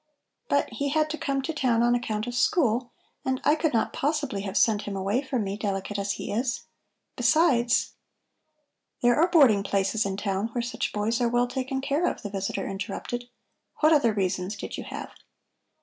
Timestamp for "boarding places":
9.27-10.03